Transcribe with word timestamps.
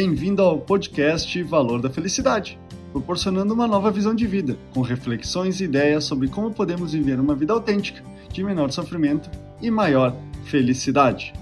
Bem-vindo 0.00 0.42
ao 0.42 0.60
podcast 0.60 1.42
Valor 1.42 1.82
da 1.82 1.90
Felicidade, 1.90 2.56
proporcionando 2.92 3.52
uma 3.52 3.66
nova 3.66 3.90
visão 3.90 4.14
de 4.14 4.28
vida, 4.28 4.56
com 4.72 4.80
reflexões 4.80 5.60
e 5.60 5.64
ideias 5.64 6.04
sobre 6.04 6.28
como 6.28 6.54
podemos 6.54 6.92
viver 6.92 7.18
uma 7.18 7.34
vida 7.34 7.52
autêntica, 7.52 8.00
de 8.32 8.44
menor 8.44 8.70
sofrimento 8.70 9.28
e 9.60 9.72
maior 9.72 10.14
felicidade. 10.44 11.32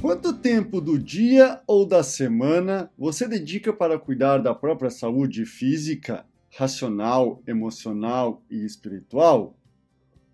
Quanto 0.00 0.32
tempo 0.32 0.80
do 0.80 0.98
dia 0.98 1.60
ou 1.66 1.84
da 1.84 2.02
semana 2.02 2.90
você 2.96 3.28
dedica 3.28 3.74
para 3.74 3.98
cuidar 3.98 4.38
da 4.38 4.54
própria 4.54 4.88
saúde 4.88 5.44
física, 5.44 6.24
racional, 6.56 7.42
emocional 7.46 8.42
e 8.50 8.64
espiritual? 8.64 9.54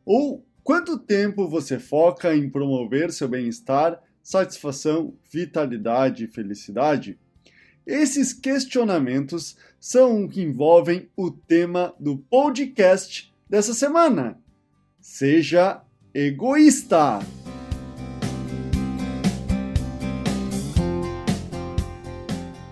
Ou 0.04 0.46
quanto 0.62 0.96
tempo 0.96 1.48
você 1.48 1.80
foca 1.80 2.36
em 2.36 2.48
promover 2.48 3.10
seu 3.10 3.26
bem-estar, 3.26 4.00
satisfação, 4.26 5.14
vitalidade 5.30 6.24
e 6.24 6.26
felicidade? 6.26 7.16
Esses 7.86 8.32
questionamentos 8.32 9.56
são 9.78 10.24
o 10.24 10.28
que 10.28 10.42
envolvem 10.42 11.08
o 11.16 11.30
tema 11.30 11.94
do 12.00 12.18
podcast 12.18 13.32
dessa 13.48 13.72
semana. 13.72 14.36
Seja 15.00 15.80
egoísta! 16.12 17.20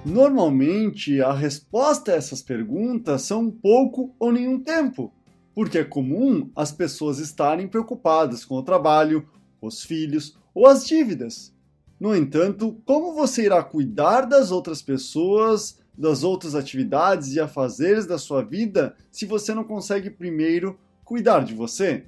Normalmente, 0.05 1.21
a 1.21 1.33
resposta 1.33 2.11
a 2.11 2.17
essas 2.17 2.43
perguntas 2.43 3.23
são 3.23 3.49
pouco 3.49 4.13
ou 4.19 4.33
nenhum 4.33 4.59
tempo, 4.59 5.13
porque 5.55 5.79
é 5.79 5.85
comum 5.85 6.51
as 6.57 6.73
pessoas 6.73 7.21
estarem 7.21 7.69
preocupadas 7.69 8.45
com 8.45 8.57
o 8.57 8.63
trabalho, 8.65 9.29
os 9.63 9.85
filhos 9.85 10.37
ou 10.55 10.67
as 10.67 10.87
dívidas. 10.87 11.53
No 11.99 12.15
entanto, 12.15 12.81
como 12.85 13.13
você 13.13 13.45
irá 13.45 13.63
cuidar 13.63 14.23
das 14.23 14.51
outras 14.51 14.81
pessoas, 14.81 15.81
das 15.97 16.23
outras 16.23 16.55
atividades 16.55 17.35
e 17.35 17.41
afazeres 17.41 18.07
da 18.07 18.19
sua 18.19 18.43
vida 18.43 18.95
se 19.11 19.27
você 19.27 19.53
não 19.55 19.65
consegue 19.65 20.11
primeiro 20.11 20.79
cuidar 21.05 21.45
de 21.45 21.55
você? 21.55 22.05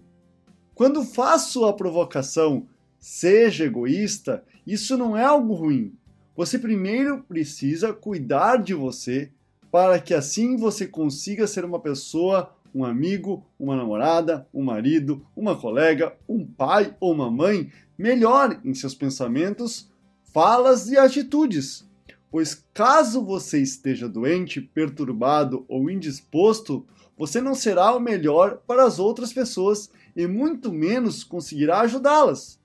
Quando 0.74 1.04
faço 1.04 1.64
a 1.64 1.72
provocação 1.72 2.66
seja 2.98 3.64
egoísta, 3.64 4.44
isso 4.66 4.96
não 4.96 5.16
é 5.16 5.24
algo 5.24 5.54
ruim 5.54 5.96
você 6.36 6.58
primeiro 6.58 7.22
precisa 7.22 7.94
cuidar 7.94 8.58
de 8.58 8.74
você 8.74 9.32
para 9.72 9.98
que 9.98 10.12
assim 10.12 10.56
você 10.56 10.86
consiga 10.86 11.46
ser 11.46 11.64
uma 11.64 11.80
pessoa, 11.80 12.54
um 12.76 12.84
amigo, 12.84 13.42
uma 13.58 13.74
namorada, 13.74 14.46
um 14.52 14.62
marido, 14.62 15.26
uma 15.34 15.56
colega, 15.56 16.14
um 16.28 16.44
pai 16.46 16.94
ou 17.00 17.10
uma 17.10 17.30
mãe 17.30 17.72
melhor 17.96 18.60
em 18.62 18.74
seus 18.74 18.94
pensamentos, 18.94 19.90
falas 20.30 20.90
e 20.90 20.98
atitudes. 20.98 21.88
Pois 22.30 22.66
caso 22.74 23.24
você 23.24 23.62
esteja 23.62 24.06
doente, 24.06 24.60
perturbado 24.60 25.64
ou 25.68 25.90
indisposto, 25.90 26.86
você 27.16 27.40
não 27.40 27.54
será 27.54 27.96
o 27.96 28.00
melhor 28.00 28.58
para 28.66 28.84
as 28.84 28.98
outras 28.98 29.32
pessoas 29.32 29.90
e 30.14 30.26
muito 30.26 30.70
menos 30.70 31.24
conseguirá 31.24 31.80
ajudá-las. 31.80 32.60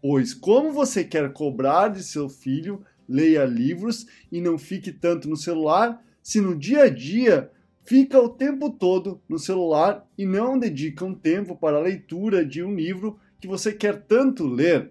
Pois 0.00 0.32
como 0.32 0.72
você 0.72 1.04
quer 1.04 1.30
cobrar 1.34 1.88
de 1.88 2.02
seu 2.02 2.30
filho 2.30 2.82
leia 3.06 3.44
livros 3.44 4.06
e 4.32 4.40
não 4.40 4.56
fique 4.56 4.90
tanto 4.90 5.28
no 5.28 5.36
celular, 5.36 6.02
se 6.22 6.40
no 6.40 6.56
dia 6.56 6.84
a 6.84 6.88
dia 6.88 7.50
fica 7.84 8.18
o 8.18 8.28
tempo 8.28 8.70
todo 8.70 9.20
no 9.28 9.38
celular 9.38 10.06
e 10.16 10.24
não 10.24 10.58
dedica 10.58 11.04
um 11.04 11.14
tempo 11.14 11.54
para 11.54 11.76
a 11.76 11.82
leitura 11.82 12.44
de 12.44 12.62
um 12.62 12.74
livro 12.74 13.18
que 13.40 13.46
você 13.46 13.72
quer 13.72 14.02
tanto 14.02 14.46
ler? 14.46 14.90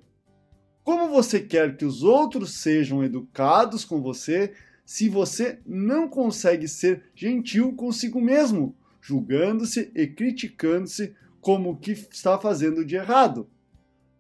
Como 0.83 1.09
você 1.09 1.39
quer 1.39 1.75
que 1.75 1.85
os 1.85 2.03
outros 2.03 2.61
sejam 2.61 3.03
educados 3.03 3.83
com 3.83 4.02
você 4.02 4.53
se 4.85 5.09
você 5.09 5.59
não 5.66 6.08
consegue 6.08 6.67
ser 6.67 7.03
gentil 7.16 7.73
consigo 7.73 8.22
mesmo, 8.22 8.75
julgando-se 9.01 9.91
e 9.96 10.06
criticando-se 10.06 11.16
como 11.40 11.72
o 11.72 11.78
que 11.78 11.91
está 11.91 12.38
fazendo 12.38 12.85
de 12.85 12.96
errado? 12.96 13.50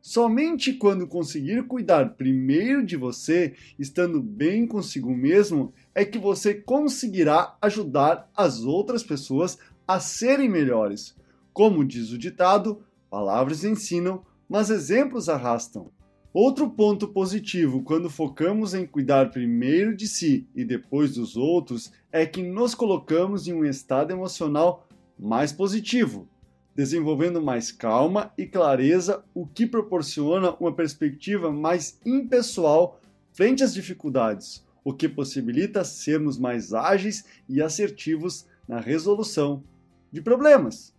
Somente 0.05 0.73
quando 0.73 1.07
conseguir 1.07 1.65
cuidar 1.65 2.15
primeiro 2.15 2.85
de 2.85 2.97
você, 2.97 3.53
estando 3.79 4.21
bem 4.21 4.67
consigo 4.67 5.15
mesmo, 5.15 5.73
é 5.95 6.03
que 6.03 6.19
você 6.19 6.53
conseguirá 6.53 7.55
ajudar 7.61 8.29
as 8.35 8.65
outras 8.65 9.01
pessoas 9.01 9.57
a 9.87 10.01
serem 10.01 10.49
melhores. 10.49 11.15
Como 11.53 11.85
diz 11.85 12.11
o 12.11 12.17
ditado, 12.17 12.83
palavras 13.09 13.63
ensinam, 13.63 14.25
mas 14.49 14.69
exemplos 14.69 15.29
arrastam. 15.29 15.89
Outro 16.33 16.69
ponto 16.69 17.07
positivo 17.07 17.81
quando 17.81 18.09
focamos 18.09 18.73
em 18.73 18.85
cuidar 18.85 19.31
primeiro 19.31 19.95
de 19.95 20.09
si 20.09 20.45
e 20.53 20.65
depois 20.65 21.15
dos 21.15 21.37
outros 21.37 21.93
é 22.11 22.25
que 22.25 22.43
nos 22.43 22.75
colocamos 22.75 23.47
em 23.47 23.53
um 23.53 23.63
estado 23.63 24.11
emocional 24.11 24.85
mais 25.17 25.53
positivo 25.53 26.27
desenvolvendo 26.75 27.41
mais 27.41 27.71
calma 27.71 28.31
e 28.37 28.45
clareza, 28.45 29.23
o 29.33 29.45
que 29.45 29.65
proporciona 29.65 30.55
uma 30.59 30.73
perspectiva 30.73 31.51
mais 31.51 31.99
impessoal 32.05 32.99
frente 33.31 33.63
às 33.63 33.73
dificuldades, 33.73 34.63
o 34.83 34.93
que 34.93 35.07
possibilita 35.07 35.83
sermos 35.83 36.37
mais 36.37 36.73
ágeis 36.73 37.25
e 37.47 37.61
assertivos 37.61 38.45
na 38.67 38.79
resolução 38.79 39.63
de 40.11 40.21
problemas. 40.21 40.93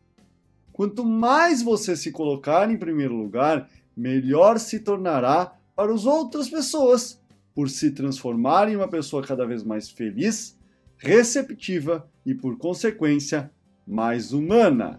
Quanto 0.72 1.04
mais 1.04 1.62
você 1.62 1.96
se 1.96 2.10
colocar 2.10 2.70
em 2.70 2.76
primeiro 2.76 3.14
lugar, 3.14 3.70
melhor 3.96 4.58
se 4.58 4.80
tornará 4.80 5.56
para 5.76 5.92
as 5.92 6.04
outras 6.04 6.48
pessoas, 6.48 7.20
por 7.54 7.70
se 7.70 7.92
transformar 7.92 8.68
em 8.68 8.76
uma 8.76 8.88
pessoa 8.88 9.22
cada 9.22 9.46
vez 9.46 9.62
mais 9.62 9.88
feliz, 9.88 10.58
receptiva 10.96 12.08
e, 12.26 12.34
por 12.34 12.58
consequência, 12.58 13.50
mais 13.86 14.32
humana. 14.32 14.98